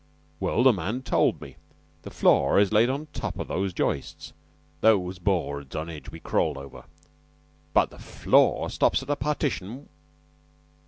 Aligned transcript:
"Well, 0.39 0.63
the 0.63 0.73
man 0.73 1.03
told 1.03 1.39
me. 1.39 1.57
The 2.01 2.09
floor 2.09 2.57
is 2.57 2.73
laid 2.73 2.89
on 2.89 3.05
top 3.13 3.37
of 3.37 3.47
those 3.47 3.71
joists 3.71 4.33
those 4.79 5.19
boards 5.19 5.75
on 5.75 5.91
edge 5.91 6.05
that 6.05 6.11
we 6.11 6.19
crawled 6.19 6.57
over 6.57 6.85
but 7.71 7.91
the 7.91 7.99
floor 7.99 8.71
stops 8.71 9.03
at 9.03 9.11
a 9.11 9.15
partition. 9.15 9.89